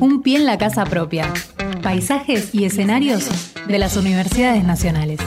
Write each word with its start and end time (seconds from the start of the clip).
Un 0.00 0.22
pie 0.22 0.36
en 0.36 0.46
la 0.46 0.58
casa 0.58 0.84
propia. 0.84 1.32
Paisajes 1.82 2.54
y 2.54 2.64
escenarios 2.64 3.28
de 3.66 3.78
las 3.78 3.96
universidades 3.96 4.64
nacionales. 4.64 5.18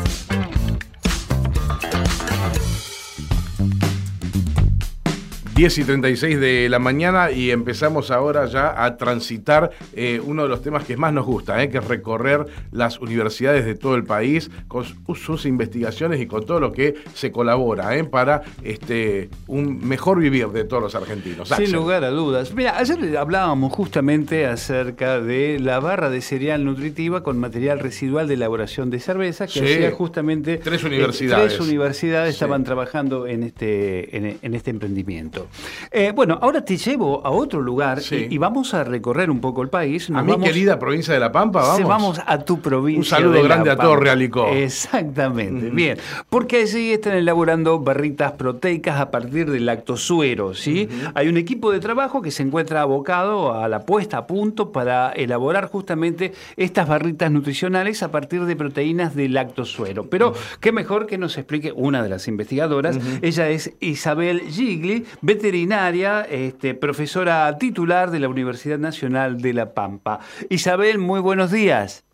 10 5.64 5.78
y 5.78 5.84
36 5.86 6.40
de 6.42 6.68
la 6.68 6.78
mañana 6.78 7.32
y 7.32 7.50
empezamos 7.50 8.12
ahora 8.12 8.48
ya 8.48 8.84
a 8.84 8.98
transitar 8.98 9.72
eh, 9.94 10.20
uno 10.22 10.44
de 10.44 10.50
los 10.50 10.62
temas 10.62 10.84
que 10.84 10.98
más 10.98 11.14
nos 11.14 11.26
gusta, 11.26 11.64
eh, 11.64 11.70
que 11.70 11.78
es 11.78 11.88
recorrer 11.88 12.46
las 12.74 13.00
universidades 13.00 13.64
de 13.64 13.74
todo 13.74 13.96
el 13.96 14.04
país 14.04 14.52
con 14.68 14.84
sus 15.16 15.46
investigaciones 15.46 16.20
y 16.20 16.26
con 16.28 16.46
todo 16.46 16.60
lo 16.60 16.74
que 16.74 16.96
se 17.14 17.32
colabora 17.32 17.96
eh, 17.96 18.04
para 18.04 18.42
este, 18.62 19.30
un 19.48 19.88
mejor 19.88 20.20
vivir 20.20 20.50
de 20.50 20.66
todos 20.66 20.84
los 20.84 20.96
argentinos. 20.96 21.48
Sin 21.48 21.72
lugar 21.72 22.04
a 22.04 22.10
dudas. 22.10 22.54
Mira, 22.54 22.78
ayer 22.78 23.16
hablábamos 23.16 23.72
justamente 23.72 24.46
acerca 24.46 25.22
de 25.22 25.62
la 25.62 25.80
barra 25.80 26.10
de 26.10 26.20
cereal 26.20 26.66
nutritiva 26.66 27.24
con 27.24 27.40
material 27.40 27.80
residual 27.80 28.28
de 28.28 28.34
elaboración 28.34 28.90
de 28.90 29.00
cerveza 29.00 29.48
que 29.48 29.62
hacía 29.62 29.92
justamente... 29.92 30.58
Tres 30.58 30.84
universidades. 30.84 31.56
tres 31.56 31.66
universidades 31.66 32.34
estaban 32.34 32.66
trabajando 32.66 33.28
en 33.28 33.44
este, 33.44 34.18
en 34.18 34.56
este 34.56 34.72
emprendimiento. 34.72 35.48
Eh, 35.92 36.12
bueno, 36.16 36.40
ahora 36.42 36.64
te 36.64 36.78
llevo 36.78 37.26
a 37.26 37.32
otro 37.32 37.62
lugar 37.62 38.00
y, 38.12 38.38
vamos 38.38 38.74
a 38.74 38.84
recorrer 38.84 39.30
un 39.30 39.40
poco 39.40 39.62
el 39.62 39.70
país. 39.70 40.10
a 40.10 40.22
mi 40.22 40.38
querida 40.40 40.80
provincia 40.80 41.14
de 41.14 41.20
La 41.20 41.32
Pampa, 41.32 41.62
vamos. 41.62 41.88
vamos 41.88 42.22
a 42.26 42.40
tu 42.40 42.60
provincia. 42.60 43.00
Un 43.00 43.06
saludo 43.06 43.44
grande 43.44 43.70
a 43.70 43.78
todo 43.78 43.96
Realicó. 43.96 44.48
Exactamente, 44.48 45.70
bien. 45.70 45.98
Porque 46.30 46.62
allí 46.62 46.92
están 46.92 47.14
elaborando 47.14 47.80
barritas 47.80 48.34
proteicas 48.34 49.00
a 49.00 49.12
partir 49.12 49.50
del 49.50 49.66
lactosuero, 49.66 50.54
¿sí? 50.54 50.90
Hay 51.14 51.28
un 51.28 51.38
equipo 51.38 51.72
de 51.72 51.80
trabajo 51.80 52.22
que 52.22 52.32
se 52.32 52.44
encuentra 52.44 52.82
abocado 52.82 53.54
a 53.54 53.68
la 53.68 53.86
puesta 53.86 54.18
a 54.18 54.28
punto 54.28 54.72
para 54.72 55.12
elaborar 55.12 55.70
justamente 55.70 56.34
estas 56.58 56.88
barritas 56.88 57.32
nutricionales 57.32 58.04
a 58.04 58.12
partir 58.12 58.46
de 58.46 58.56
proteínas 58.56 59.16
de 59.16 59.30
lactosuero. 59.30 60.10
Pero 60.10 60.34
qué 60.60 60.72
mejor 60.72 61.08
que 61.08 61.18
nos 61.18 61.38
explique 61.38 61.72
una 61.76 62.04
de 62.04 62.10
las 62.10 62.28
investigadoras. 62.28 62.98
Ella 63.22 63.50
es 63.50 63.74
Isabel 63.80 64.42
Gigli, 64.42 65.06
veterinaria, 65.44 66.22
este, 66.22 66.74
profesora 66.74 67.58
titular 67.58 68.12
de 68.12 68.20
la 68.20 68.30
Universidad 68.30 68.80
Nacional 68.80 69.42
de 69.42 69.52
La 69.52 69.74
Pampa. 69.74 70.22
Isabel, 70.50 71.00
muy 71.00 71.20
buenos 71.20 71.52
días. 71.52 72.06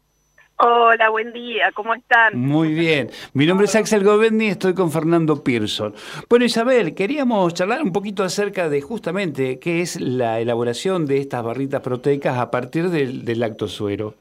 Hola, 0.58 1.10
buen 1.12 1.32
día, 1.32 1.72
¿cómo 1.76 1.94
están? 1.94 2.36
Muy 2.36 2.74
bien. 2.74 3.12
Mi 3.34 3.46
nombre 3.46 3.68
es 3.68 3.76
Axel 3.76 4.04
Govendi 4.04 4.46
y 4.46 4.50
estoy 4.50 4.74
con 4.74 4.92
Fernando 4.92 5.44
Pearson. 5.44 5.94
Bueno, 6.28 6.44
Isabel, 6.44 6.96
queríamos 6.96 7.54
charlar 7.54 7.84
un 7.84 7.92
poquito 7.92 8.24
acerca 8.24 8.68
de 8.68 8.82
justamente 8.82 9.60
qué 9.60 9.82
es 9.82 10.02
la 10.02 10.40
elaboración 10.40 11.06
de 11.06 11.20
estas 11.20 11.44
barritas 11.44 11.82
proteicas 11.82 12.40
a 12.40 12.50
partir 12.50 12.90
del, 12.90 13.26
del 13.26 13.40
lactosuero. 13.42 14.16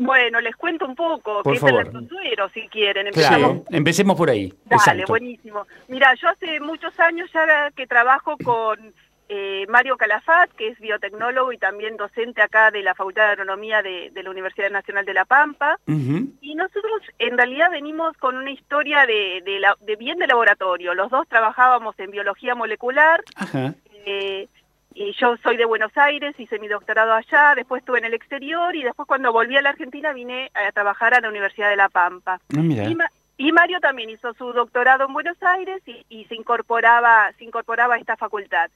Bueno, 0.00 0.40
les 0.40 0.56
cuento 0.56 0.86
un 0.86 0.94
poco 0.94 1.42
qué 1.42 1.52
es 1.52 1.62
el 1.62 2.50
si 2.54 2.66
quieren. 2.68 3.08
Empezamos. 3.08 3.58
empecemos 3.68 4.16
por 4.16 4.30
ahí. 4.30 4.50
Dale, 4.64 5.04
buenísimo. 5.04 5.66
Mira, 5.88 6.14
yo 6.14 6.30
hace 6.30 6.58
muchos 6.58 6.98
años 6.98 7.30
ya 7.34 7.70
que 7.76 7.86
trabajo 7.86 8.38
con 8.42 8.94
eh, 9.28 9.66
Mario 9.68 9.98
Calafat, 9.98 10.52
que 10.52 10.68
es 10.68 10.80
biotecnólogo 10.80 11.52
y 11.52 11.58
también 11.58 11.98
docente 11.98 12.40
acá 12.40 12.70
de 12.70 12.82
la 12.82 12.94
Facultad 12.94 13.26
de 13.26 13.32
Agronomía 13.32 13.82
de, 13.82 14.10
la 14.14 14.30
Universidad 14.30 14.70
Nacional 14.70 15.04
de 15.04 15.12
La 15.12 15.26
Pampa. 15.26 15.78
Y 15.86 16.54
nosotros 16.54 17.02
en 17.18 17.36
realidad 17.36 17.70
venimos 17.70 18.16
con 18.16 18.38
una 18.38 18.52
historia 18.52 19.04
de, 19.04 19.42
de, 19.44 19.96
bien 19.96 20.16
de 20.16 20.28
laboratorio. 20.28 20.94
Los 20.94 21.10
dos 21.10 21.28
trabajábamos 21.28 21.94
en 21.98 22.10
biología 22.10 22.54
molecular. 22.54 23.22
Ajá. 23.36 23.74
Eh, 24.06 24.48
y 24.94 25.12
yo 25.12 25.36
soy 25.38 25.56
de 25.56 25.64
Buenos 25.64 25.96
Aires, 25.96 26.34
hice 26.38 26.58
mi 26.58 26.68
doctorado 26.68 27.12
allá, 27.12 27.54
después 27.54 27.80
estuve 27.80 27.98
en 27.98 28.06
el 28.06 28.14
exterior 28.14 28.74
y 28.74 28.82
después 28.82 29.06
cuando 29.06 29.32
volví 29.32 29.56
a 29.56 29.62
la 29.62 29.70
Argentina 29.70 30.12
vine 30.12 30.50
a 30.54 30.72
trabajar 30.72 31.14
a 31.14 31.20
la 31.20 31.28
Universidad 31.28 31.70
de 31.70 31.76
La 31.76 31.88
Pampa. 31.88 32.40
Ah, 32.56 33.10
y, 33.38 33.52
Mario 33.52 33.80
también 33.80 34.10
hizo 34.10 34.34
su 34.34 34.52
doctorado 34.52 35.06
en 35.06 35.14
Buenos 35.14 35.42
Aires 35.42 35.80
y, 35.86 36.24
se 36.26 36.34
incorporaba 36.34 37.32
se 37.38 37.44
incorporaba 37.44 37.94
a 37.94 37.98
esta 37.98 38.16
facultad. 38.16 38.70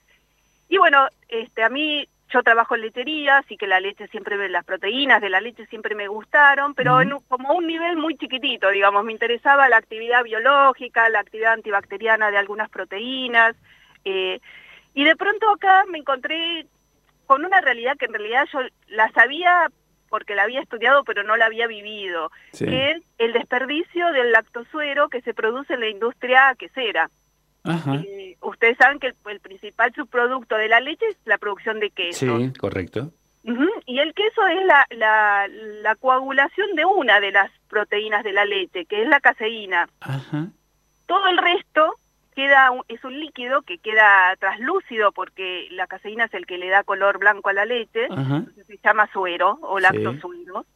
Y 0.69 0.79
bueno, 0.79 1.07
este 1.29 1.63
a 1.63 1.69
mí 1.69 2.09
yo 2.33 2.43
trabajo 2.43 2.75
en 2.75 2.83
lechería, 2.83 3.39
así 3.39 3.57
que 3.57 3.67
la 3.67 3.81
leche 3.81 4.09
siempre, 4.09 4.49
las 4.49 4.65
proteínas 4.65 5.21
de 5.21 5.29
la 5.29 5.41
leche 5.41 5.67
siempre 5.67 5.95
me 5.95 6.09
gustaron, 6.09 6.75
pero 6.75 7.01
en, 7.01 7.11
como 7.29 7.53
un 7.53 7.67
nivel 7.67 7.97
muy 7.97 8.17
chiquitito, 8.17 8.71
digamos, 8.71 9.05
me 9.05 9.13
interesaba 9.13 9.69
la 9.69 9.77
actividad 9.77 10.25
biológica, 10.25 11.09
la 11.11 11.21
actividad 11.21 11.53
antibacteriana 11.53 12.31
de 12.31 12.39
algunas 12.39 12.71
proteínas, 12.71 13.55
eh, 14.05 14.41
y 14.95 15.05
de 15.05 15.17
pronto 15.17 15.51
acá 15.51 15.85
me 15.91 15.99
encontré 15.99 16.67
con 17.27 17.45
una 17.45 17.61
realidad 17.61 17.97
que 17.99 18.07
en 18.07 18.15
realidad 18.15 18.47
yo 18.53 18.61
la 18.89 19.11
sabía 19.13 19.71
porque 20.09 20.35
la 20.35 20.45
había 20.45 20.61
estudiado 20.61 21.03
pero 21.05 21.25
no 21.25 21.37
la 21.37 21.47
había 21.47 21.67
vivido, 21.67 22.31
que 22.57 22.93
es 22.93 23.03
el 23.19 23.33
desperdicio 23.33 24.13
del 24.13 24.31
lactosuero 24.33 25.09
que 25.09 25.23
se 25.23 25.35
produce 25.35 25.75
en 25.75 25.81
la 25.81 25.89
industria 25.89 26.55
quesera. 26.59 27.11
Eh, 27.65 28.37
ustedes 28.43 28.77
saben 28.77 29.01
que 29.01 29.13
el, 29.27 29.41
principal 29.41 29.93
subproducto 29.95 30.57
de 30.57 30.69
la 30.69 30.81
leche 30.81 31.07
es 31.09 31.17
la 31.25 31.39
producción 31.39 31.81
de 31.81 31.91
queso. 31.91 32.39
Sí, 32.39 32.53
correcto. 32.59 33.11
Y 33.87 33.99
el 33.99 34.15
queso 34.15 34.47
es 34.47 34.67
la, 34.67 34.87
la, 34.91 35.49
la, 35.49 35.95
coagulación 35.97 36.75
de 36.77 36.85
una 36.85 37.21
de 37.21 37.31
las 37.31 37.51
proteínas 37.69 38.23
de 38.23 38.33
la 38.33 38.45
leche, 38.45 38.85
que 38.85 39.03
es 39.03 39.09
la 39.09 39.21
caseína. 39.21 39.89
Ajá. 40.01 40.49
Todo 41.07 41.27
el 41.29 41.39
resto 41.39 41.99
queda 42.35 42.71
es 42.89 43.03
un 43.05 43.19
líquido 43.19 43.63
que 43.63 43.79
queda 43.79 44.35
traslúcido 44.39 45.13
porque 45.13 45.69
la 45.71 45.87
caseína 45.87 46.25
es 46.25 46.35
el 46.35 46.47
que 46.47 46.59
le 46.59 46.69
da 46.69 46.85
color 46.85 47.19
blanco 47.19 47.49
a 47.49 47.53
la 47.53 47.65
leche, 47.65 48.09
se 48.67 48.79
llama 48.83 49.09
suero 49.13 49.59
o 49.63 49.79
lactosuero. 49.79 50.67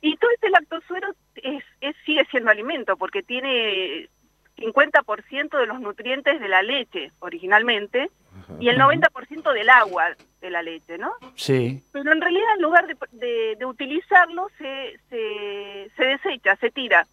Y 0.00 0.16
todo 0.16 0.30
ese 0.32 0.50
lactosuero 0.50 1.14
es, 1.36 1.62
es, 1.80 1.94
sigue 2.04 2.24
siendo 2.30 2.50
alimento 2.50 2.96
porque 2.96 3.22
tiene 3.22 4.08
50% 4.56 5.58
de 5.58 5.66
los 5.66 5.80
nutrientes 5.80 6.40
de 6.40 6.48
la 6.48 6.62
leche 6.62 7.12
originalmente 7.20 8.10
y 8.58 8.68
el 8.68 8.78
90% 8.78 9.52
del 9.52 9.70
agua 9.70 10.16
de 10.40 10.50
la 10.50 10.62
leche, 10.62 10.98
¿no? 10.98 11.12
Sí. 11.36 11.82
Pero 11.92 12.12
en 12.12 12.20
realidad 12.20 12.56
en 12.56 12.62
lugar 12.62 12.86
de, 12.86 13.56
de, 13.56 13.64
utilizarlo 13.64 14.48
se, 14.58 14.98
se, 15.08 15.90
se 15.96 16.04
desecha, 16.04 16.56
se 16.56 16.70
tira. 16.70 17.06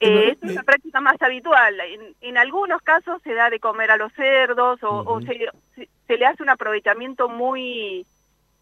Eh, 0.00 0.36
es 0.42 0.50
una 0.50 0.62
práctica 0.62 1.00
más 1.00 1.20
habitual. 1.20 1.74
En, 2.20 2.38
algunos 2.38 2.80
casos 2.82 3.20
se 3.22 3.34
da 3.34 3.50
de 3.50 3.60
comer 3.60 3.90
a 3.90 3.96
los 3.98 4.12
cerdos 4.14 4.80
o, 4.82 5.20
se, 5.20 6.16
le 6.16 6.26
hace 6.26 6.42
un 6.42 6.48
aprovechamiento 6.48 7.28
muy... 7.28 8.06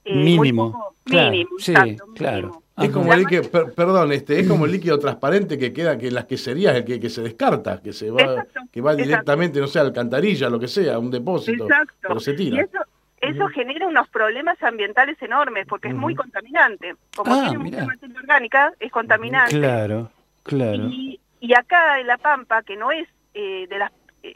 Eh, 0.04 0.14
mínimo. 0.14 0.94
mínimo, 1.06 1.50
sí, 1.58 1.74
claro. 2.14 2.62
Es 2.76 2.90
como 2.90 3.12
el 3.12 3.20
líquido, 3.20 3.42
perdón, 3.74 4.12
este, 4.12 4.40
es 4.40 4.48
como 4.48 4.64
el 4.64 4.72
líquido 4.72 4.98
transparente 4.98 5.58
que 5.58 5.72
queda 5.72 5.98
que 5.98 6.08
en 6.08 6.14
las 6.14 6.26
queserías 6.26 6.76
el 6.76 6.84
que, 6.84 7.00
que 7.00 7.10
se 7.10 7.22
descarta, 7.22 7.82
que 7.82 7.92
se 7.92 8.10
va, 8.10 8.46
que 8.70 8.80
va 8.80 8.94
directamente, 8.94 9.60
no 9.60 9.66
sé, 9.66 9.80
alcantarilla, 9.80 10.48
lo 10.48 10.60
que 10.60 10.68
sea, 10.68 10.94
a 10.94 10.98
un 10.98 11.10
depósito, 11.10 11.66
pero 12.00 12.20
se 12.20 12.34
tira. 12.34 12.56
Y 12.56 12.60
eso, 12.60 12.78
eso 13.20 13.48
genera 13.48 13.86
unos 13.88 14.08
problemas 14.08 14.62
ambientales 14.62 15.20
enormes 15.20 15.66
porque 15.66 15.88
es 15.88 15.94
muy 15.94 16.14
contaminante. 16.14 16.94
Como 17.16 17.34
ah, 17.34 17.48
tiene 17.48 17.64
mucha 17.64 17.84
materia 17.84 18.18
orgánica, 18.20 18.72
es 18.78 18.92
contaminante. 18.92 19.58
Claro, 19.58 20.10
claro. 20.44 20.88
Y 20.88 21.20
acá 21.54 22.00
en 22.00 22.06
La 22.06 22.18
Pampa, 22.18 22.62
que 22.62 22.76
no 22.76 22.90
es 22.90 23.08
eh, 23.34 23.66
de 23.68 23.78
las 23.78 23.92
eh, 24.22 24.34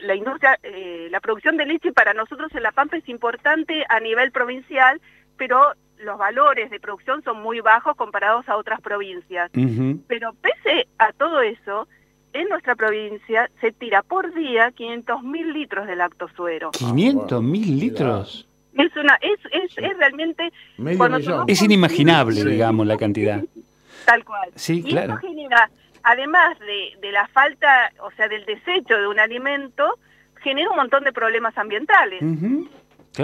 la 0.00 0.14
industria, 0.14 0.58
eh, 0.62 1.08
la 1.10 1.20
producción 1.20 1.56
de 1.56 1.66
leche 1.66 1.92
para 1.92 2.14
nosotros 2.14 2.50
en 2.54 2.62
La 2.62 2.72
Pampa 2.72 2.96
es 2.96 3.08
importante 3.08 3.84
a 3.88 4.00
nivel 4.00 4.30
provincial, 4.32 5.00
pero 5.36 5.74
los 5.98 6.18
valores 6.18 6.70
de 6.70 6.80
producción 6.80 7.22
son 7.22 7.42
muy 7.42 7.60
bajos 7.60 7.96
comparados 7.96 8.48
a 8.48 8.56
otras 8.56 8.80
provincias. 8.80 9.50
Pero 10.06 10.34
pese 10.34 10.88
a 10.98 11.12
todo 11.12 11.40
eso, 11.40 11.88
en 12.32 12.48
nuestra 12.48 12.74
provincia 12.74 13.50
se 13.60 13.72
tira 13.72 14.02
por 14.02 14.32
día 14.34 14.70
500 14.72 15.22
mil 15.22 15.52
litros 15.52 15.86
de 15.86 15.96
lactosuero. 15.96 16.70
¿500 16.72 17.42
mil 17.42 17.78
litros? 17.78 18.48
Es 18.74 18.94
una, 18.96 19.18
es, 19.22 19.40
es, 19.52 19.78
es 19.78 19.96
realmente... 19.96 20.52
es 21.46 21.62
inimaginable, 21.62 22.44
digamos, 22.44 22.86
la 22.86 22.98
cantidad. 22.98 23.42
Tal 24.04 24.24
cual. 24.24 24.50
Sí, 24.54 24.82
y 24.84 24.90
claro. 24.90 25.18
Además 26.06 26.56
de, 26.60 26.96
de, 27.00 27.10
la 27.10 27.26
falta, 27.26 27.92
o 28.00 28.12
sea, 28.12 28.28
del 28.28 28.44
desecho 28.44 28.96
de 28.96 29.08
un 29.08 29.18
alimento, 29.18 29.98
genera 30.40 30.70
un 30.70 30.76
montón 30.76 31.02
de 31.02 31.12
problemas 31.12 31.58
ambientales. 31.58 32.22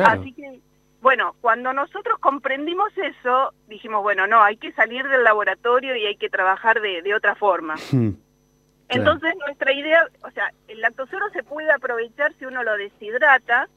Así 0.05 0.33
que, 0.33 0.59
bueno, 1.01 1.37
cuando 1.41 1.73
nosotros 1.73 2.19
comprendimos 2.19 2.91
eso, 2.99 3.55
dijimos, 3.69 4.03
bueno, 4.03 4.27
no, 4.27 4.43
hay 4.43 4.57
que 4.57 4.73
salir 4.73 5.07
del 5.07 5.23
laboratorio 5.23 5.95
y 5.95 6.07
hay 6.07 6.17
que 6.17 6.29
trabajar 6.29 6.81
de, 6.81 7.03
de 7.03 7.15
otra 7.15 7.37
forma. 7.37 7.77
Entonces, 8.89 9.35
nuestra 9.47 9.73
idea, 9.73 10.05
o 10.25 10.31
sea, 10.33 10.51
el 10.67 10.81
lactosero 10.81 11.31
se 11.31 11.45
puede 11.45 11.71
aprovechar 11.71 12.35
si 12.35 12.47
uno 12.47 12.65
lo 12.65 12.77
deshidrata, 12.77 13.69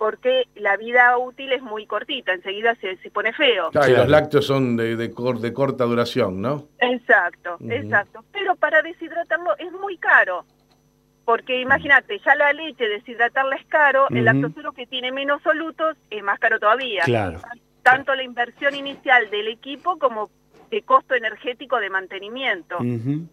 porque 0.00 0.48
la 0.54 0.78
vida 0.78 1.18
útil 1.18 1.52
es 1.52 1.60
muy 1.60 1.84
cortita, 1.84 2.32
enseguida 2.32 2.74
se, 2.76 2.96
se 2.96 3.10
pone 3.10 3.34
feo. 3.34 3.68
Claro, 3.70 3.92
y 3.92 3.96
los 3.96 4.08
lácteos 4.08 4.46
son 4.46 4.74
de, 4.74 4.96
de, 4.96 5.08
de 5.08 5.52
corta 5.52 5.84
duración, 5.84 6.40
¿no? 6.40 6.68
Exacto, 6.78 7.58
exacto. 7.68 8.24
Pero 8.32 8.56
para 8.56 8.80
deshidratarlo 8.80 9.58
es 9.58 9.70
muy 9.72 9.98
caro, 9.98 10.46
porque 11.26 11.60
imagínate, 11.60 12.18
ya 12.24 12.34
la 12.34 12.50
leche 12.54 12.88
deshidratarla 12.88 13.56
es 13.56 13.66
caro, 13.66 14.06
el 14.08 14.24
lactosero 14.24 14.72
que 14.72 14.86
tiene 14.86 15.12
menos 15.12 15.42
solutos 15.42 15.98
es 16.08 16.22
más 16.22 16.38
caro 16.38 16.58
todavía. 16.58 17.02
Claro. 17.04 17.38
tanto 17.82 18.14
la 18.14 18.22
inversión 18.22 18.74
inicial 18.74 19.28
del 19.28 19.48
equipo 19.48 19.98
como 19.98 20.30
de 20.70 20.80
costo 20.80 21.14
energético 21.14 21.78
de 21.78 21.90
mantenimiento. 21.90 22.78
Ujú, 22.78 23.28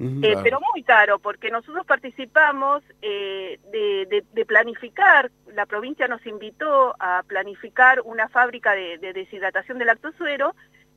Eh, 0.00 0.20
Claro. 0.22 0.40
pero 0.42 0.60
muy 0.72 0.82
caro, 0.82 1.18
porque 1.20 1.50
nosotros 1.50 1.86
participamos 1.86 2.82
eh, 3.00 3.60
de, 3.72 4.06
de- 4.10 4.24
de 4.32 4.44
planificar, 4.44 5.30
la 5.54 5.66
provincia 5.66 6.08
nos 6.08 6.24
invitó 6.26 6.96
a 6.98 7.22
planificar 7.26 8.00
una 8.04 8.28
fábrica 8.28 8.72
de, 8.74 8.98
de 8.98 9.12
deshidratación 9.12 9.78
de 9.78 9.84
lactosuero 9.84 10.54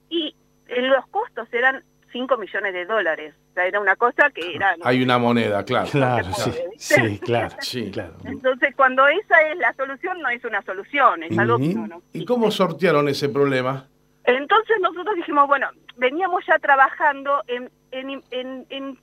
y 0.09 0.35
eh, 0.67 0.81
los 0.81 1.05
costos 1.09 1.47
eran 1.53 1.83
5 2.11 2.38
millones 2.38 2.73
de 2.73 2.85
dólares. 2.85 3.35
O 3.51 3.53
sea, 3.53 3.67
era 3.67 3.79
una 3.79 3.95
cosa 3.95 4.31
que 4.31 4.55
era... 4.55 4.75
¿no? 4.77 4.85
Hay 4.85 5.03
una 5.03 5.17
moneda, 5.19 5.63
claro. 5.63 5.89
Claro, 5.91 6.33
sí, 6.33 6.51
sí, 6.77 7.19
claro, 7.19 7.55
Sí. 7.61 7.91
claro. 7.91 8.15
Entonces, 8.25 8.73
cuando 8.75 9.07
esa 9.07 9.41
es 9.51 9.57
la 9.59 9.73
solución, 9.73 10.19
no 10.21 10.29
es 10.29 10.44
una 10.44 10.61
solución, 10.63 11.21
es 11.23 11.38
algo 11.38 11.57
que 11.59 11.67
Ujú. 11.69 11.77
no, 11.81 11.88
no 11.88 12.01
¿Y 12.13 12.25
cómo 12.25 12.49
sortearon 12.49 13.07
ese 13.09 13.29
problema? 13.29 13.88
Entonces 14.23 14.77
nosotros 14.81 15.15
dijimos, 15.17 15.47
bueno, 15.47 15.69
veníamos 15.97 16.45
ya 16.45 16.57
trabajando 16.59 17.44
en, 17.47 17.69
en, 17.91 18.23
en- 18.31 18.65
en, 18.69 18.99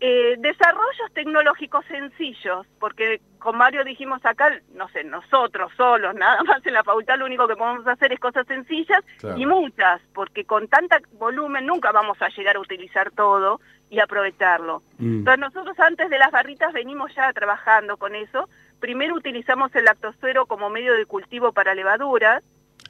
eh, 0.00 0.36
desarrollos 0.38 1.12
tecnológicos 1.12 1.84
sencillos, 1.86 2.66
porque 2.78 3.20
con 3.40 3.56
Mario 3.58 3.82
dijimos 3.82 4.24
acá, 4.24 4.52
no 4.74 4.88
sé, 4.90 5.02
nosotros 5.02 5.72
solos, 5.76 6.14
nada 6.14 6.40
más 6.44 6.64
en 6.64 6.74
la 6.74 6.84
facultad 6.84 7.18
lo 7.18 7.24
único 7.26 7.48
que 7.48 7.56
podemos 7.56 7.84
hacer 7.86 8.12
es 8.12 8.20
cosas 8.20 8.46
sencillas 8.46 9.02
Claro. 9.18 9.36
y 9.38 9.44
muchas, 9.46 10.00
porque 10.14 10.44
con 10.44 10.68
tanta 10.68 11.00
volumen 11.14 11.66
nunca 11.66 11.90
vamos 11.90 12.20
a 12.22 12.28
llegar 12.28 12.56
a 12.56 12.60
utilizar 12.60 13.10
todo 13.10 13.60
y 13.90 13.98
aprovecharlo. 13.98 14.82
Mm. 14.98 15.18
Entonces 15.20 15.40
nosotros 15.40 15.80
antes 15.80 16.10
de 16.10 16.18
las 16.18 16.30
barritas 16.30 16.72
venimos 16.72 17.12
ya 17.16 17.32
trabajando 17.32 17.96
con 17.96 18.14
eso. 18.14 18.48
Primero 18.78 19.14
utilizamos 19.16 19.74
el 19.74 19.84
lactosuero 19.86 20.46
como 20.46 20.70
medio 20.70 20.94
de 20.94 21.06
cultivo 21.06 21.52
para 21.52 21.74
levaduras, 21.74 22.44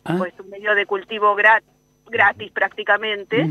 Ah, 0.04 0.14
pues 0.18 0.32
un 0.38 0.48
medio 0.50 0.74
de 0.74 0.86
cultivo 0.86 1.34
gra- 1.36 1.62
gratis 2.10 2.50
prácticamente. 2.52 3.44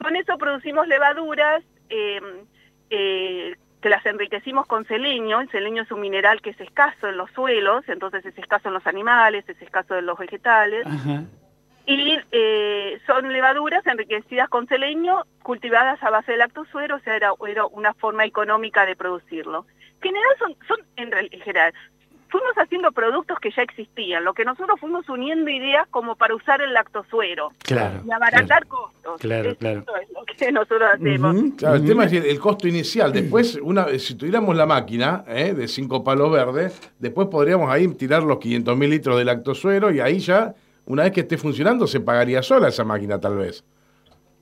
Con 0.00 0.16
eso 0.16 0.36
producimos 0.38 0.86
levaduras 0.88 1.62
eh, 1.88 2.20
eh, 2.90 3.54
que 3.80 3.88
las 3.88 4.04
enriquecimos 4.06 4.66
con 4.66 4.84
selenio. 4.86 5.40
El 5.40 5.50
selenio 5.50 5.82
es 5.82 5.90
un 5.90 6.00
mineral 6.00 6.40
que 6.42 6.50
es 6.50 6.60
escaso 6.60 7.08
en 7.08 7.16
los 7.16 7.30
suelos, 7.32 7.84
entonces 7.88 8.24
es 8.26 8.36
escaso 8.38 8.68
en 8.68 8.74
los 8.74 8.86
animales, 8.86 9.48
es 9.48 9.60
escaso 9.62 9.96
en 9.96 10.06
los 10.06 10.18
vegetales. 10.18 10.86
Y 11.88 12.18
eh, 12.32 12.98
son 13.06 13.32
levaduras 13.32 13.86
enriquecidas 13.86 14.48
con 14.48 14.66
selenio, 14.66 15.24
cultivadas 15.44 16.02
a 16.02 16.10
base 16.10 16.32
de 16.32 16.38
lactosuero, 16.38 16.96
o 16.96 16.98
sea, 16.98 17.14
era, 17.14 17.30
era 17.46 17.64
una 17.66 17.94
forma 17.94 18.24
económica 18.24 18.84
de 18.84 18.96
producirlo. 18.96 19.66
En 20.02 20.12
general, 20.12 20.30
son, 20.38 20.56
son 20.66 20.78
en, 20.96 21.12
real- 21.12 21.28
en 21.30 21.40
general, 21.42 21.72
fuimos 22.28 22.52
haciendo 22.56 22.90
productos 22.92 23.38
que 23.40 23.50
ya 23.50 23.62
existían, 23.62 24.24
lo 24.24 24.34
que 24.34 24.44
nosotros 24.44 24.78
fuimos 24.80 25.08
uniendo 25.08 25.50
ideas 25.50 25.86
como 25.90 26.16
para 26.16 26.34
usar 26.34 26.60
el 26.60 26.72
lactosuero 26.72 27.50
Claro. 27.58 28.00
y 28.06 28.10
abaratar 28.10 28.66
costos. 28.66 29.20
Claro, 29.20 29.50
Eso 29.50 29.58
claro. 29.58 29.84
es 30.02 30.10
lo 30.10 30.24
que 30.24 30.52
nosotros 30.52 30.88
hacemos. 30.94 31.36
Claro, 31.56 31.76
el 31.76 31.84
tema 31.86 32.04
es 32.04 32.12
el, 32.12 32.24
el 32.26 32.38
costo 32.40 32.66
inicial. 32.68 33.12
Después, 33.12 33.58
una, 33.62 33.86
si 33.98 34.14
tuviéramos 34.14 34.56
la 34.56 34.66
máquina 34.66 35.24
¿eh? 35.28 35.54
de 35.54 35.68
cinco 35.68 36.02
palos 36.04 36.30
verdes, 36.32 36.80
después 36.98 37.28
podríamos 37.28 37.70
ahí 37.70 37.86
tirar 37.94 38.22
los 38.22 38.38
500 38.38 38.76
mil 38.76 38.90
litros 38.90 39.16
de 39.18 39.24
lactosuero 39.24 39.90
y 39.92 40.00
ahí 40.00 40.18
ya, 40.18 40.54
una 40.86 41.04
vez 41.04 41.12
que 41.12 41.20
esté 41.20 41.38
funcionando, 41.38 41.86
se 41.86 42.00
pagaría 42.00 42.42
sola 42.42 42.68
esa 42.68 42.84
máquina 42.84 43.20
tal 43.20 43.36
vez. 43.36 43.64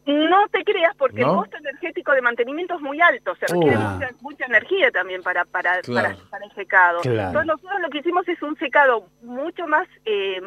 No 0.06 0.46
te 0.48 0.62
creas 0.64 0.94
porque 0.96 1.22
¿No? 1.22 1.30
el 1.30 1.36
costo 1.38 1.56
energético 1.56 2.12
de 2.12 2.20
mantenimiento 2.20 2.74
es 2.74 2.80
muy 2.82 3.00
alto, 3.00 3.34
se 3.36 3.46
requiere 3.46 3.76
mucha, 3.78 4.10
mucha 4.20 4.44
energía 4.46 4.90
también 4.90 5.22
para 5.22 5.44
para, 5.46 5.80
Claro. 5.80 6.14
para, 6.16 6.30
para 6.30 6.44
el 6.44 6.52
secado. 6.52 7.00
Claro. 7.00 7.28
Entonces 7.28 7.46
nosotros 7.46 7.80
lo 7.80 7.88
que 7.88 7.98
hicimos 7.98 8.28
es 8.28 8.42
un 8.42 8.56
secado 8.58 9.06
mucho 9.22 9.66
más 9.66 9.88
eh, 10.04 10.40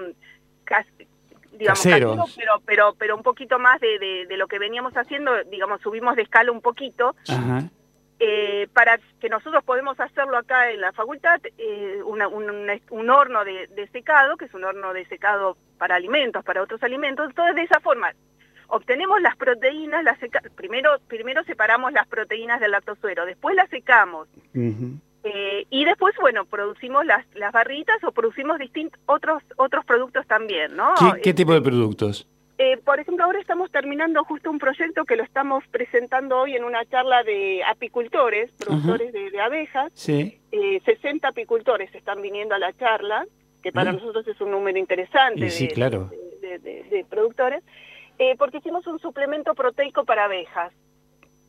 digamos 1.54 1.80
Casero. 1.80 2.16
pero 2.36 2.62
pero 2.66 2.96
pero 3.00 3.16
un 3.16 3.24
poquito 3.24 3.58
más 3.58 3.80
de, 3.80 3.98
de, 4.00 4.26
de 4.28 4.38
lo 4.38 4.48
que 4.48 4.60
veníamos 4.60 4.94
haciendo, 4.94 5.32
digamos 5.46 5.82
subimos 5.82 6.16
de 6.16 6.22
escala 6.24 6.52
un 6.52 6.62
poquito 6.62 7.16
Ajá. 7.28 7.64
eh, 8.20 8.68
para 8.74 9.00
que 9.20 9.30
nosotros 9.30 9.64
podemos 9.64 10.00
hacerlo 10.00 10.38
acá 10.38 10.70
en 10.72 10.82
la 10.82 10.92
facultad, 10.92 11.40
eh, 11.58 12.02
una- 12.06 12.28
un, 12.28 12.50
un- 12.50 12.82
un 12.92 13.10
horno 13.10 13.44
de, 13.44 13.68
de 13.68 13.88
secado, 13.88 14.38
que 14.38 14.46
es 14.46 14.54
un 14.54 14.64
horno 14.66 14.94
de 14.94 15.06
secado 15.06 15.58
para 15.78 15.96
alimentos, 15.96 16.44
para 16.44 16.62
otros 16.64 16.82
alimentos. 16.84 17.28
Entonces, 17.30 17.56
de 17.56 17.62
esa 17.64 17.80
forma, 17.80 18.12
obtenemos 18.68 19.22
las 19.22 19.36
proteínas, 19.36 20.04
las 20.04 20.18
seca- 20.20 20.42
primero, 20.56 20.92
primero 21.08 21.44
separamos 21.44 21.92
las 21.94 22.08
proteínas 22.08 22.60
del 22.60 22.72
lactosuero, 22.72 23.26
después 23.26 23.56
las 23.56 23.70
secamos. 23.70 24.28
Eh, 25.24 25.66
y 25.70 25.84
después, 25.86 26.16
bueno, 26.22 26.46
producimos 26.46 27.06
las, 27.06 27.26
las 27.36 27.52
barritas 27.52 28.02
o 28.04 28.12
producimos 28.12 28.60
distintos 28.60 29.00
otros 29.08 29.44
otros 29.58 29.84
productos 29.86 30.26
también, 30.28 30.76
¿no? 30.76 30.94
¿Qué, 31.16 31.22
qué 31.22 31.34
tipo 31.34 31.54
de 31.54 31.62
productos? 31.62 32.28
Eh, 32.60 32.78
por 32.78 33.00
ejemplo, 33.00 33.26
ahora 33.26 33.40
estamos 33.40 33.70
terminando 33.72 34.24
justo 34.24 34.50
un 34.50 34.58
proyecto 34.58 35.06
que 35.06 35.16
lo 35.16 35.24
estamos 35.24 35.64
presentando 35.70 36.40
hoy 36.40 36.56
en 36.56 36.64
una 36.64 36.84
charla 36.86 37.24
de 37.24 37.62
apicultores, 37.64 38.52
productores 38.54 39.12
de, 39.14 39.30
de 39.30 39.40
abejas. 39.42 39.92
Sí. 39.94 40.40
Eh, 40.52 40.82
60 40.86 41.28
apicultores 41.28 41.94
están 41.94 42.22
viniendo 42.22 42.56
a 42.56 42.60
la 42.60 42.74
charla, 42.74 43.26
que 43.62 43.72
para 43.72 43.92
nosotros 43.92 44.28
es 44.28 44.40
un 44.42 44.52
número 44.52 44.78
interesante 44.80 45.46
Y 45.46 45.50
sí, 45.52 45.68
de, 45.68 45.74
claro. 45.74 46.10
de- 46.42 46.58
de- 46.60 46.84
de 46.90 47.06
productores, 47.08 47.64
eh, 48.20 48.36
porque 48.38 48.58
hicimos 48.58 48.86
un 48.88 49.00
suplemento 49.00 49.54
proteico 49.56 50.06
para 50.06 50.26
abejas. 50.26 50.74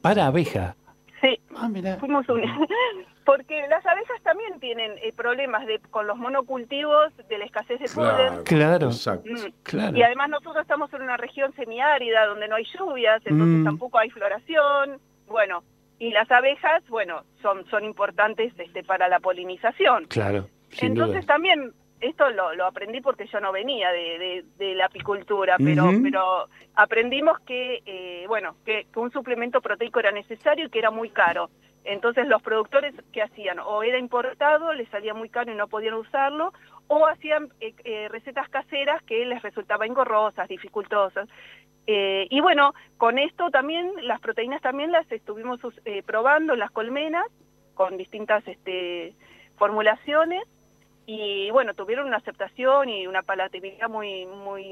Para 0.03 0.27
abeja. 0.27 0.77
Sí, 1.21 1.41
Ah, 1.57 1.69
mira. 1.69 1.97
fuimos 1.97 2.29
un... 2.29 2.43
porque 3.25 3.67
las 3.69 3.85
abejas 3.85 4.23
también 4.23 4.59
tienen 4.61 4.93
eh, 5.03 5.13
problemas 5.13 5.67
de, 5.67 5.81
con 5.91 6.07
los 6.07 6.17
monocultivos, 6.17 7.13
de 7.29 7.39
la 7.39 7.45
escasez 7.45 7.81
de 7.81 7.89
polen. 7.95 8.45
Claro. 8.45 8.87
Exacto. 8.87 9.29
Mm. 9.31 9.53
Claro. 9.65 9.97
Y 9.97 10.03
además 10.03 10.31
nosotros 10.31 10.57
estamos 10.63 10.93
en 10.95 11.03
una 11.03 11.17
región 11.17 11.53
semiárida 11.55 12.27
donde 12.27 12.49
no 12.49 12.55
hay 12.57 12.65
lluvias, 12.79 13.21
entonces 13.27 13.59
Mm. 13.61 13.65
tampoco 13.65 13.99
hay 13.99 14.11
floración. 14.11 15.01
Bueno, 15.27 15.63
y 15.99 16.11
las 16.11 16.31
abejas, 16.31 16.83
bueno, 16.89 17.25
son 17.43 17.67
son 17.69 17.85
importantes 17.85 18.53
este 18.59 18.83
para 18.85 19.09
la 19.09 19.19
polinización. 19.21 20.05
Claro. 20.07 20.49
Sin 20.71 20.93
entonces 20.93 21.23
duda. 21.27 21.35
también 21.35 21.73
esto 22.01 22.31
lo, 22.31 22.55
lo 22.55 22.67
aprendí 22.67 23.01
porque 23.01 23.27
yo 23.27 23.41
no 23.41 23.53
venía 23.53 23.91
de, 23.93 24.19
de- 24.19 24.45
de 24.57 24.75
la 24.75 24.87
apicultura, 24.87 25.57
pero 25.59 25.85
pero 26.03 26.49
aprendimos 26.75 27.39
que 27.41 27.83
eh, 27.87 28.25
bueno 28.29 28.57
que, 28.65 28.87
que 28.93 28.99
un 29.01 29.11
suplemento 29.13 29.61
proteico 29.61 29.99
era 30.01 30.13
necesario 30.13 30.67
y 30.67 30.71
que 30.71 30.79
era 30.79 30.91
muy 30.91 31.11
caro. 31.11 31.51
Entonces 31.85 32.27
los 32.29 32.43
productores 32.43 32.95
que 33.13 33.23
hacían 33.23 33.59
o 33.61 33.83
era 33.83 33.99
importado, 33.99 34.73
les 34.75 34.89
salía 34.91 35.15
muy 35.15 35.29
caro 35.31 35.51
y 35.51 35.55
no 35.55 35.69
podían 35.69 35.95
usarlo, 35.95 36.53
o 36.87 37.07
hacían 37.07 37.49
eh, 37.61 37.75
eh, 37.85 38.09
recetas 38.11 38.49
caseras 38.51 39.03
que 39.05 39.25
les 39.25 39.41
resultaban 39.43 39.89
engorrosas, 39.89 40.49
dificultosas. 40.49 41.29
Eh, 41.87 42.27
y 42.29 42.41
bueno, 42.41 42.75
con 42.99 43.19
esto 43.19 43.49
también, 43.51 43.91
las 44.03 44.21
proteínas 44.21 44.61
también 44.61 44.93
las 44.93 45.11
estuvimos 45.11 45.61
probando 46.05 46.53
en 46.53 46.59
las 46.59 46.71
colmenas, 46.71 47.25
con 47.75 47.97
distintas 47.97 48.47
este, 48.47 49.15
formulaciones, 49.57 50.43
y 51.11 51.51
bueno, 51.53 51.73
tuvieron 51.73 52.07
una 52.07 52.19
aceptación 52.19 52.91
y 52.91 53.07
una 53.07 53.23
palatabilidad 53.23 53.89
muy, 53.89 54.27
muy 54.27 54.63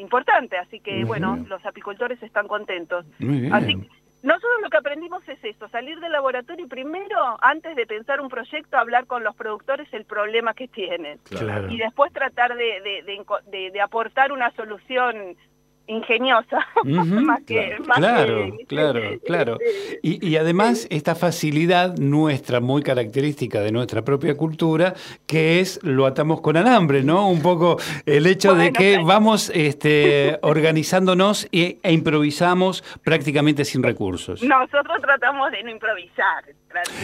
importante, 0.00 0.56
así 0.56 0.80
que 0.80 1.04
bueno, 1.04 1.36
los 1.48 1.64
apicultores 1.66 2.22
están 2.22 2.48
contentos. 2.48 3.04
Muy 3.18 3.42
bien. 3.42 3.52
Así 3.52 3.78
que 3.78 3.88
nosotros 4.22 4.52
lo 4.62 4.70
que 4.70 4.78
aprendimos 4.78 5.22
es 5.28 5.38
esto, 5.44 5.68
salir 5.68 6.00
del 6.00 6.12
laboratorio 6.12 6.64
y 6.64 6.68
primero, 6.68 7.18
antes 7.42 7.76
de 7.76 7.86
pensar 7.86 8.22
un 8.22 8.28
proyecto, 8.30 8.78
hablar 8.78 9.06
con 9.06 9.22
los 9.22 9.34
productores 9.36 9.86
el 9.92 10.06
problema 10.06 10.54
que 10.54 10.66
tienen. 10.68 11.18
Claro. 11.24 11.68
Y 11.68 11.76
después 11.76 12.10
tratar 12.12 12.54
de, 12.56 12.80
de, 12.80 13.02
de 13.02 13.18
enco- 13.18 13.42
de- 13.50 13.70
de 13.70 13.80
aportar 13.82 14.32
una 14.32 14.50
solución 14.52 15.36
ingeniosa. 15.86 16.66
Más 16.84 17.40
que, 17.46 17.76
más 17.86 17.98
claro, 17.98 18.56
que- 18.58 18.66
claro, 18.66 19.00
claro. 19.24 19.58
este, 19.60 19.98
Y, 20.02 20.26
y 20.26 20.36
además 20.36 20.86
esta 20.90 21.14
facilidad 21.14 21.96
nuestra, 21.98 22.60
muy 22.60 22.82
característica 22.82 23.60
de 23.60 23.72
nuestra 23.72 24.02
propia 24.02 24.36
cultura, 24.36 24.94
que 25.26 25.60
es 25.60 25.80
lo 25.82 26.06
atamos 26.06 26.40
con 26.40 26.56
alambre, 26.56 27.02
¿no? 27.02 27.28
Un 27.28 27.42
poco 27.42 27.76
el 28.06 28.26
hecho 28.26 28.54
de 28.54 28.72
que 28.72 28.92
claro. 28.92 29.06
vamos 29.06 29.50
este, 29.54 30.38
organizándonos 30.42 31.48
e, 31.52 31.78
e 31.82 31.92
improvisamos 31.92 32.82
prácticamente 33.04 33.64
sin 33.64 33.82
recursos. 33.82 34.42
Nosotros 34.42 35.00
tratamos 35.00 35.50
de 35.52 35.62
no 35.62 35.70
improvisar. 35.70 36.44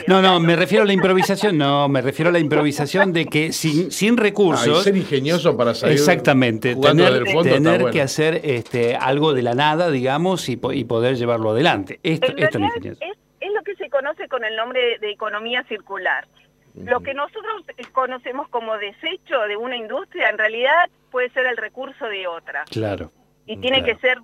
No, 0.07 0.23
no, 0.23 0.41
me 0.41 0.57
refiero 0.57 0.85
a 0.85 0.87
la 0.87 0.93
improvisación, 0.93 1.59
no, 1.59 1.89
me 1.89 2.01
refiero 2.03 2.31
a 2.31 2.33
la 2.33 2.39
improvisación 2.39 3.13
de 3.13 3.27
que 3.27 3.53
sin, 3.53 3.91
sin 3.91 4.19
Ah, 4.19 4.23
recursos... 4.23 4.83
ser 4.85 4.97
ingenioso 4.97 5.57
para 5.57 5.75
salir 5.75 5.95
Exactamente, 5.97 6.75
tener, 6.77 7.13
del 7.13 7.27
fondo 7.27 7.41
está 7.43 7.55
tener 7.55 7.81
bueno. 7.83 7.93
que 7.93 8.03
hacer 8.03 8.41
este, 8.45 8.97
algo 8.97 9.35
de 9.35 9.43
la 9.43 9.55
nada, 9.55 9.91
digamos, 9.91 10.49
y, 10.49 10.57
po- 10.57 10.73
y 10.73 10.85
poder 10.85 11.17
llevarlo 11.17 11.51
adelante. 11.51 12.01
Esto, 12.03 12.27
En 12.33 12.39
esto 12.39 12.45
es 12.45 12.53
realidad 12.55 12.77
ingenioso. 12.77 13.01
es, 13.05 13.19
es 13.41 13.53
lo 13.55 13.63
que 13.63 13.75
se 13.77 13.89
conoce 13.91 14.29
con 14.29 14.45
el 14.45 14.57
nombre 14.57 14.99
de 15.01 15.11
economía 15.11 15.63
circular. 15.69 16.27
Lo 16.75 17.01
que 17.01 17.13
nosotros 17.13 17.65
conocemos 17.93 18.49
como 18.51 18.77
desecho 18.79 19.41
de 19.49 19.57
una 19.57 19.77
industria, 19.77 20.29
en 20.31 20.39
realidad 20.39 20.89
puede 21.11 21.29
ser 21.31 21.47
el 21.47 21.57
recurso 21.57 22.07
de 22.07 22.27
otra. 22.29 22.65
Claro. 22.71 23.11
Y 23.47 23.57
tiene 23.57 23.83
Claro. 23.83 23.95
que 23.95 24.01
ser 24.01 24.19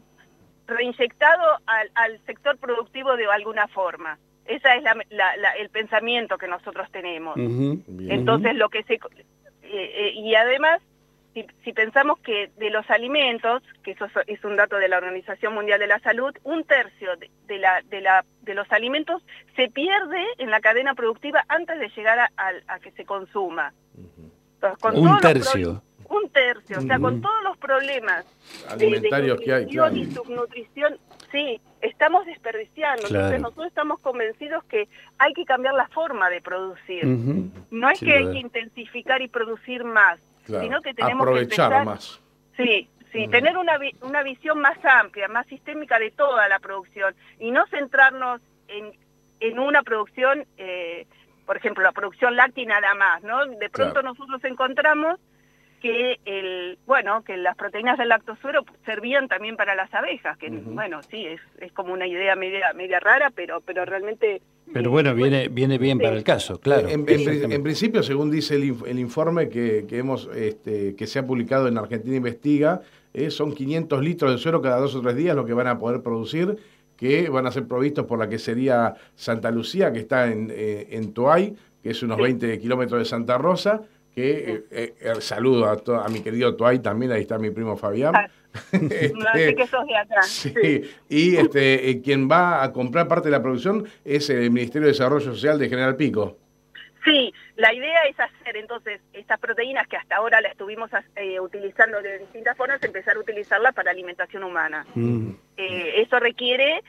reinyectado 0.66 1.42
al, 1.66 1.90
al 1.94 2.20
sector 2.26 2.56
productivo 2.58 3.16
de 3.16 3.26
alguna 3.26 3.66
forma. 3.68 4.18
Ese 4.46 4.68
es 4.76 4.82
la- 4.82 4.94
la- 5.10 5.36
la- 5.36 5.52
el 5.56 5.70
pensamiento 5.70 6.36
que 6.38 6.48
nosotros 6.48 6.90
tenemos. 6.90 7.36
Entonces, 8.10 8.54
lo 8.54 8.68
que 8.68 8.82
se... 8.84 8.94
eh, 8.94 9.00
eh, 9.62 10.12
y 10.14 10.34
además, 10.34 10.80
si, 11.64 11.72
pensamos 11.72 12.20
que 12.20 12.50
de 12.58 12.70
los 12.70 12.88
alimentos, 12.90 13.62
que 13.82 13.92
eso 13.92 14.06
es 14.26 14.44
un 14.44 14.54
dato 14.56 14.76
de 14.76 14.88
la 14.88 14.98
Organización 14.98 15.54
Mundial 15.54 15.80
de 15.80 15.86
la 15.88 15.98
Salud, 15.98 16.32
un 16.44 16.62
tercio 16.64 17.10
de, 17.16 17.58
la, 17.58 17.82
de, 17.82 18.00
la, 18.00 18.24
de 18.42 18.54
los 18.54 18.70
alimentos 18.70 19.20
se 19.56 19.68
pierde 19.68 20.24
en 20.38 20.50
la 20.50 20.60
cadena 20.60 20.94
productiva 20.94 21.44
antes 21.48 21.78
de 21.80 21.88
llegar 21.88 22.30
a, 22.36 22.78
que 22.80 22.92
se 22.92 23.04
consuma. 23.04 23.72
un 24.92 25.18
tercio. 25.20 25.82
Un 26.06 26.28
tercio, 26.30 26.78
o 26.78 26.82
sea, 26.82 26.98
con 26.98 27.22
todos 27.22 27.42
los 27.44 27.56
problemas 27.56 28.26
alimentarios 28.68 29.40
que 29.40 29.52
hay, 29.52 29.64
y 30.02 30.04
subnutrición, 30.14 30.98
sí, 31.34 31.60
estamos 31.80 32.24
desperdiciando. 32.26 33.08
Entonces 33.08 33.40
nosotros 33.40 33.66
estamos 33.66 33.98
convencidos 33.98 34.62
que 34.64 34.88
hay 35.18 35.32
que 35.34 35.44
cambiar 35.44 35.74
la 35.74 35.88
forma 35.88 36.30
de 36.30 36.40
producir. 36.40 37.04
No 37.70 37.90
es 37.90 37.98
que 37.98 38.14
hay 38.14 38.32
que 38.32 38.38
intensificar 38.38 39.20
y 39.20 39.28
producir 39.28 39.84
más, 39.84 40.20
sino 40.46 40.80
que 40.80 40.94
tenemos 40.94 41.26
aprovechar 41.26 41.70
que 41.70 41.76
empezar, 41.78 41.84
más. 41.84 42.20
Sí, 42.56 42.88
sí, 43.12 43.26
tener 43.28 43.58
una, 43.58 43.78
una 44.02 44.22
visión 44.22 44.60
más 44.60 44.78
amplia, 44.84 45.26
más 45.26 45.46
sistémica 45.48 45.98
de 45.98 46.12
toda 46.12 46.48
la 46.48 46.60
producción 46.60 47.14
y 47.40 47.50
no 47.50 47.66
centrarnos 47.66 48.40
en, 48.68 48.92
en 49.40 49.58
una 49.58 49.82
producción, 49.82 50.46
eh, 50.56 51.06
por 51.46 51.56
ejemplo, 51.56 51.82
la 51.82 51.92
producción 51.92 52.36
láctea 52.36 52.64
nada 52.64 52.94
más, 52.94 53.24
¿no? 53.24 53.44
De 53.44 53.70
pronto 53.70 54.02
nosotros 54.02 54.42
encontramos 54.44 55.18
que 55.84 56.18
el 56.24 56.78
bueno 56.86 57.22
que 57.24 57.36
las 57.36 57.54
proteínas 57.58 57.98
del 57.98 58.08
lactosuero 58.08 58.64
servían 58.86 59.28
también 59.28 59.54
para 59.54 59.74
las 59.74 59.92
abejas 59.92 60.38
que 60.38 60.48
bueno 60.48 61.02
sí 61.02 61.26
es, 61.26 61.42
es 61.60 61.72
como 61.72 61.92
una 61.92 62.06
idea 62.06 62.34
media 62.36 62.72
media 62.74 63.00
rara 63.00 63.30
pero 63.36 63.60
pero 63.60 63.84
realmente 63.84 64.40
pero 64.72 64.90
bueno 64.90 65.14
viene 65.14 65.48
viene 65.48 65.76
bien 65.76 65.98
para 65.98 66.16
el 66.16 66.24
caso 66.24 66.58
claro 66.58 66.88
en, 66.88 67.04
principio 67.04 68.02
según 68.02 68.30
dice 68.30 68.54
el, 68.54 68.98
informe 68.98 69.50
que, 69.50 69.84
que 69.86 69.98
hemos 69.98 70.30
este, 70.34 70.96
que 70.96 71.06
se 71.06 71.18
ha 71.18 71.26
publicado 71.26 71.68
en 71.68 71.76
Argentina 71.76 72.16
investiga 72.16 72.80
eh, 73.12 73.28
son 73.28 73.52
500 73.52 74.02
litros 74.02 74.32
de 74.32 74.38
suero 74.38 74.62
cada 74.62 74.78
dos 74.78 74.94
o 74.94 75.02
tres 75.02 75.16
días 75.16 75.36
lo 75.36 75.44
que 75.44 75.52
van 75.52 75.66
a 75.66 75.78
poder 75.78 76.02
producir 76.02 76.56
que 76.96 77.28
van 77.28 77.46
a 77.46 77.52
ser 77.52 77.68
provistos 77.68 78.06
por 78.06 78.18
la 78.18 78.30
que 78.30 78.38
sería 78.38 78.94
Santa 79.16 79.50
Lucía 79.50 79.92
que 79.92 79.98
está 79.98 80.32
en, 80.32 80.50
eh, 80.50 80.88
en 80.92 81.12
Toay 81.12 81.54
que 81.82 81.90
es 81.90 82.02
unos 82.02 82.16
20 82.16 82.58
kilómetros 82.58 82.98
de 83.00 83.04
Santa 83.04 83.36
Rosa 83.36 83.82
que 84.14 84.30
eh, 84.30 84.64
eh, 84.70 84.94
eh, 85.00 85.20
saludo 85.20 85.66
a, 85.66 86.04
a 86.04 86.08
mi 86.08 86.22
querido 86.22 86.54
Tuay 86.54 86.78
también, 86.78 87.12
ahí 87.12 87.22
está 87.22 87.38
mi 87.38 87.50
primo 87.50 87.76
Fabián. 87.76 88.14
Ah, 88.14 88.28
este, 88.72 89.56
que 89.56 89.66
sos 89.66 89.84
de 89.86 89.96
acá. 89.96 90.22
Sí, 90.22 90.82
y 91.08 91.36
este, 91.36 92.00
quien 92.02 92.30
va 92.30 92.62
a 92.62 92.72
comprar 92.72 93.08
parte 93.08 93.28
de 93.28 93.32
la 93.32 93.42
producción 93.42 93.84
es 94.04 94.30
el 94.30 94.50
Ministerio 94.52 94.86
de 94.86 94.92
Desarrollo 94.92 95.24
Social 95.24 95.58
de 95.58 95.68
General 95.68 95.96
Pico. 95.96 96.38
Sí, 97.04 97.34
la 97.56 97.74
idea 97.74 98.04
es 98.04 98.18
hacer 98.18 98.56
entonces 98.56 99.00
estas 99.12 99.38
proteínas 99.38 99.86
que 99.88 99.96
hasta 99.96 100.16
ahora 100.16 100.40
las 100.40 100.52
estuvimos 100.52 100.90
utilizando 101.42 102.00
de 102.00 102.20
distintas 102.20 102.56
formas, 102.56 102.82
empezar 102.82 103.16
a 103.16 103.20
utilizarlas 103.20 103.74
para 103.74 103.90
alimentación 103.90 104.44
humana. 104.44 104.86
Mm. 104.94 105.32
eso 105.56 106.18
requiere, 106.18 106.82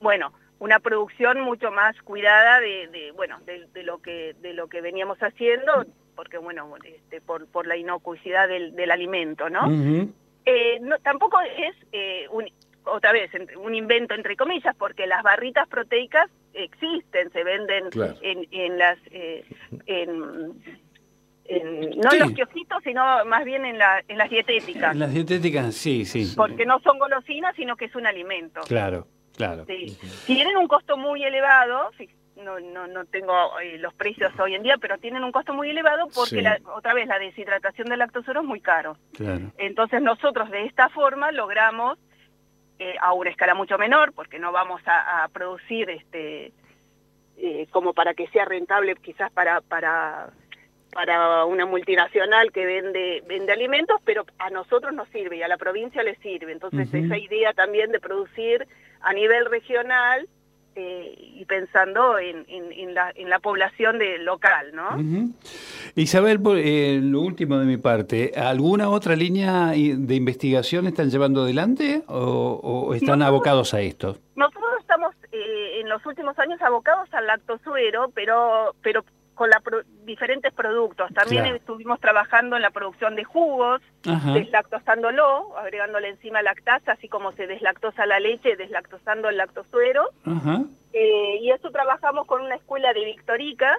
bueno, 0.00 0.32
una 0.58 0.78
producción 0.78 1.40
mucho 1.40 1.70
más 1.70 2.00
cuidada 2.02 2.60
de, 2.60 3.12
bueno 3.14 3.40
de, 3.44 3.82
lo 3.82 3.98
que 3.98 4.34
de 4.40 4.54
lo 4.54 4.68
que 4.68 4.80
veníamos 4.80 5.18
haciendo 5.18 5.84
porque 6.18 6.36
bueno, 6.36 6.74
este, 6.82 7.20
por, 7.20 7.46
por 7.46 7.68
la 7.68 7.76
inocuidad 7.76 8.48
del, 8.48 8.74
del 8.74 8.90
alimento, 8.90 9.48
¿no? 9.48 9.70
Eh, 10.44 10.80
no 10.80 10.98
tampoco 10.98 11.38
es, 11.40 11.76
eh, 11.92 12.26
un, 12.32 12.44
otra 12.82 13.12
vez, 13.12 13.30
un 13.56 13.72
invento 13.72 14.14
entre 14.14 14.34
comillas, 14.34 14.74
porque 14.74 15.06
las 15.06 15.22
barritas 15.22 15.68
proteicas 15.68 16.28
existen, 16.54 17.30
se 17.30 17.44
venden 17.44 17.84
en, 18.22 18.48
en 18.50 18.78
las... 18.78 18.98
Eh, 19.12 19.44
en, 19.86 20.08
no 21.48 22.12
en 22.12 22.18
los 22.18 22.32
kiosquitos, 22.32 22.82
sino 22.82 23.24
más 23.24 23.44
bien 23.44 23.64
en, 23.64 23.78
la, 23.78 24.02
en 24.08 24.18
las 24.18 24.28
dietéticas. 24.28 24.94
En 24.94 24.98
las 24.98 25.14
dietéticas, 25.14 25.72
sí, 25.72 26.04
sí. 26.04 26.34
Porque 26.36 26.66
no 26.66 26.80
son 26.80 26.98
golosinas, 26.98 27.54
sino 27.54 27.76
que 27.76 27.84
es 27.84 27.94
un 27.94 28.08
alimento. 28.08 28.62
Claro, 28.62 29.06
claro. 29.36 29.66
Sí. 29.66 29.96
Tienen 30.26 30.56
un 30.56 30.66
costo 30.66 30.96
muy 30.96 31.22
elevado, 31.22 31.92
no, 32.38 32.60
no, 32.60 32.86
no 32.86 33.04
tengo 33.06 33.58
eh, 33.60 33.78
los 33.78 33.94
precios 33.94 34.32
hoy 34.38 34.54
en 34.54 34.62
día, 34.62 34.76
pero 34.80 34.98
tienen 34.98 35.24
un 35.24 35.32
costo 35.32 35.52
muy 35.52 35.70
elevado 35.70 36.08
porque 36.14 36.44
otra 36.74 36.94
vez 36.94 37.06
la 37.06 37.18
deshidratación 37.18 37.88
del 37.88 37.98
lactosuro 37.98 38.40
es 38.40 38.46
muy 38.46 38.60
caro. 38.60 38.96
Entonces 39.58 40.00
nosotros 40.02 40.50
de 40.50 40.66
esta 40.66 40.88
forma 40.88 41.32
logramos 41.32 41.98
eh, 42.78 42.94
a 43.00 43.12
una 43.12 43.30
escala 43.30 43.54
mucho 43.54 43.76
menor, 43.76 44.12
porque 44.12 44.38
no 44.38 44.52
vamos 44.52 44.80
a, 44.86 45.28
producir 45.32 45.90
este 45.90 46.52
eh, 47.36 47.66
como 47.70 47.92
para 47.92 48.14
que 48.14 48.28
sea 48.28 48.44
rentable 48.44 48.94
quizás 48.96 49.30
para 49.32 49.60
para 49.60 50.30
para 50.92 51.44
una 51.44 51.66
multinacional 51.66 52.50
que 52.52 52.64
vende 52.64 53.22
vende 53.26 53.52
alimentos, 53.52 54.00
pero 54.04 54.24
a 54.38 54.50
nosotros 54.50 54.94
nos 54.94 55.08
sirve 55.08 55.36
y 55.36 55.42
a 55.42 55.48
la 55.48 55.56
provincia 55.56 56.02
le 56.02 56.16
sirve. 56.16 56.52
Entonces 56.52 56.92
esa 56.92 57.18
idea 57.18 57.52
también 57.52 57.90
de 57.90 58.00
producir 58.00 58.66
a 59.00 59.12
nivel 59.12 59.46
regional 59.46 60.28
eh, 60.80 61.12
y 61.40 61.44
pensando 61.44 62.20
en, 62.20 62.44
en, 62.48 62.94
la, 62.94 63.10
en, 63.16 63.28
la, 63.28 63.40
población 63.40 63.98
de 63.98 64.18
local, 64.18 64.70
¿no? 64.72 64.90
Isabel, 65.96 66.40
eh, 66.56 67.00
lo 67.02 67.20
último 67.22 67.58
de 67.58 67.66
mi 67.66 67.78
parte, 67.78 68.32
¿alguna 68.36 68.88
otra 68.88 69.16
línea 69.16 69.70
de 69.70 70.14
investigación 70.14 70.86
están 70.86 71.10
llevando 71.10 71.42
adelante 71.42 72.04
o, 72.06 72.94
están 72.94 73.22
abocados 73.22 73.74
a 73.74 73.80
esto? 73.80 74.18
Nosotros 74.36 74.70
estamos 74.78 75.16
eh, 75.32 75.80
en 75.80 75.88
los 75.88 76.06
últimos 76.06 76.38
años 76.38 76.62
abocados 76.62 77.08
al 77.12 77.26
lactosuero, 77.26 78.12
pero, 78.14 78.76
pero 78.80 79.04
con 79.38 79.50
la 79.50 79.62
diferentes 80.04 80.52
productos. 80.52 81.14
También 81.14 81.46
estuvimos 81.46 82.00
trabajando 82.00 82.56
en 82.56 82.62
la 82.62 82.70
producción 82.70 83.14
de 83.14 83.22
jugos, 83.22 83.80
deslactosándolo, 84.02 85.56
agregándole 85.56 86.08
encima 86.08 86.42
lactasa, 86.42 86.92
así 86.92 87.08
como 87.08 87.30
se 87.32 87.46
deslactosa 87.46 88.04
la 88.04 88.18
leche, 88.18 88.56
deslactosando 88.56 89.28
el 89.28 89.36
lactosuero. 89.36 90.10
Eh, 90.92 91.38
y 91.40 91.50
eso 91.52 91.70
trabajamos 91.70 92.26
con 92.26 92.42
una 92.42 92.56
escuela 92.56 92.92
de 92.92 93.04
Victorica, 93.04 93.78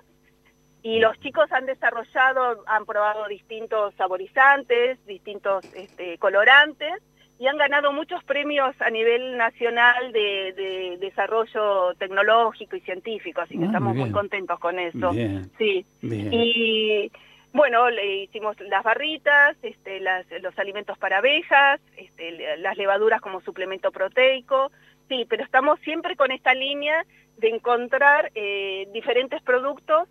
y 0.81 0.99
los 0.99 1.19
chicos 1.19 1.51
han 1.51 1.65
desarrollado, 1.65 2.63
han 2.65 2.85
probado 2.85 3.27
distintos 3.27 3.93
saborizantes, 3.95 5.05
distintos 5.05 5.65
este, 5.75 6.17
colorantes, 6.19 6.93
y 7.39 7.47
han 7.47 7.57
ganado 7.57 7.93
muchos 7.93 8.21
premios 8.25 8.75
a 8.81 8.89
nivel 8.89 9.37
nacional 9.37 10.11
de, 10.11 10.97
desarrollo 10.99 11.93
tecnológico 11.97 12.75
y 12.75 12.81
científico, 12.81 13.39
así 13.39 13.57
que 13.57 13.63
ah, 13.63 13.67
estamos 13.67 13.95
muy, 13.95 14.11
contentos 14.11 14.59
con 14.59 14.77
eso. 14.77 15.11
Sí. 15.57 15.85
Y 16.01 17.09
bueno, 17.53 17.89
le 17.89 18.23
hicimos 18.23 18.59
las 18.59 18.83
barritas, 18.83 19.55
este, 19.63 20.01
los 20.41 20.59
alimentos 20.59 20.97
para 20.97 21.19
abejas, 21.19 21.79
este, 21.95 22.57
las 22.57 22.77
levaduras 22.77 23.21
como 23.21 23.39
suplemento 23.39 23.91
proteico, 23.91 24.69
sí, 25.07 25.25
pero 25.29 25.43
estamos 25.45 25.79
siempre 25.79 26.17
con 26.17 26.31
esta 26.31 26.53
línea 26.53 27.05
de 27.37 27.49
encontrar 27.49 28.31
eh, 28.35 28.89
diferentes 28.93 29.41
productos 29.41 30.09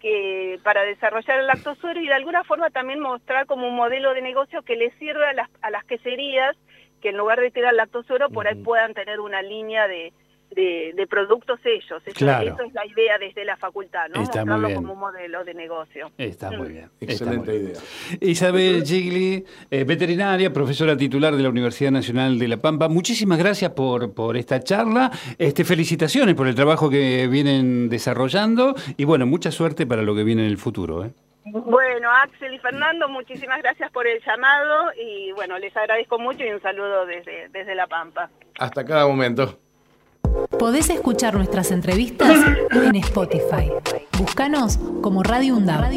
que 0.00 0.58
para 0.64 0.82
desarrollar 0.82 1.40
el 1.40 1.46
lactosuero 1.46 2.00
y 2.00 2.08
de 2.08 2.14
alguna 2.14 2.42
forma 2.44 2.70
también 2.70 3.00
mostrar 3.00 3.46
como 3.46 3.68
un 3.68 3.76
modelo 3.76 4.14
de 4.14 4.22
negocio 4.22 4.62
que 4.62 4.76
le 4.76 4.90
sirva 4.98 5.28
a 5.28 5.34
las, 5.34 5.50
a 5.62 5.70
las 5.70 5.84
queserías 5.84 6.56
que 7.00 7.10
en 7.10 7.16
lugar 7.16 7.40
de 7.40 7.50
tirar 7.50 7.74
lactosuro, 7.74 8.28
por 8.30 8.46
ahí 8.46 8.56
puedan 8.56 8.94
tener 8.94 9.20
una 9.20 9.42
línea 9.42 9.88
de, 9.88 10.12
de, 10.50 11.06
productos 11.08 11.60
ellos. 11.64 12.02
Eso, 12.04 12.06
es 12.06 12.20
la 12.74 12.86
idea 12.86 13.18
desde 13.18 13.44
la 13.44 13.56
facultad, 13.56 14.08
¿no? 14.14 14.22
Está 14.22 14.44
Mostrarlo 14.44 14.74
como 14.74 14.92
un 14.92 14.98
modelo 14.98 15.44
de 15.44 15.54
negocio. 15.54 16.10
Está 16.18 16.50
muy 16.50 16.68
mm. 16.68 16.72
bien. 16.72 16.90
Excelente 17.00 17.54
idea. 17.54 17.80
Isabel 18.20 18.84
Gigli, 18.84 19.44
eh, 19.70 19.84
veterinaria, 19.84 20.52
profesora 20.52 20.96
titular 20.96 21.34
de 21.34 21.42
la 21.42 21.48
Universidad 21.48 21.90
Nacional 21.90 22.38
de 22.38 22.48
La 22.48 22.56
Pampa, 22.56 22.88
muchísimas 22.88 23.38
gracias 23.38 23.72
por, 23.72 24.12
por 24.14 24.36
esta 24.36 24.60
charla. 24.60 25.10
Este, 25.38 25.64
felicitaciones 25.64 26.34
por 26.34 26.46
el 26.46 26.54
trabajo 26.54 26.90
que 26.90 27.26
vienen 27.28 27.88
desarrollando 27.88 28.74
y 28.96 29.04
bueno, 29.04 29.26
mucha 29.26 29.50
suerte 29.50 29.86
para 29.86 30.02
lo 30.02 30.14
que 30.14 30.24
viene 30.24 30.42
en 30.42 30.48
el 30.48 30.58
futuro. 30.58 31.04
¿eh? 31.04 31.10
Bueno, 31.44 32.10
Axel 32.22 32.54
y 32.54 32.58
Fernando, 32.58 33.08
muchísimas 33.08 33.58
gracias 33.62 33.90
por 33.92 34.06
el 34.06 34.20
llamado 34.24 34.92
y 34.94 35.32
bueno, 35.32 35.58
les 35.58 35.76
agradezco 35.76 36.18
mucho 36.18 36.44
y 36.44 36.50
un 36.50 36.60
saludo 36.60 37.06
desde, 37.06 37.48
desde 37.48 37.74
La 37.74 37.86
Pampa. 37.86 38.30
Hasta 38.58 38.84
cada 38.84 39.06
momento. 39.06 39.58
Podés 40.58 40.90
escuchar 40.90 41.34
nuestras 41.34 41.70
entrevistas 41.70 42.36
en 42.72 42.96
Spotify. 42.96 43.70
Búscanos 44.18 44.78
como 45.02 45.22
Radio 45.22 45.56
UNDAV. 45.56 45.90